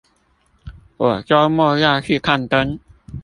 [0.97, 2.79] 我週末要去看燈